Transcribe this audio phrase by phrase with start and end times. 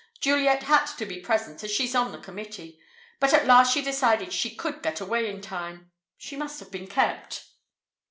[0.19, 2.79] Juliet had to be present, as she's on the committee.
[3.19, 5.91] But at last she decided she could get away in time.
[6.17, 7.45] She must have been kept."